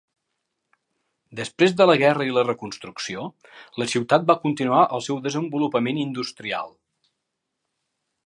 Després 1.39 1.75
de 1.81 1.85
la 1.89 1.95
guerra 2.03 2.25
i 2.29 2.33
la 2.37 2.43
reconstrucció, 2.47 3.27
la 3.83 3.87
ciutat 3.93 4.25
va 4.33 4.37
continuar 4.47 4.81
el 4.99 5.05
seu 5.09 5.21
desenvolupament 5.29 6.03
industrial. 6.07 6.75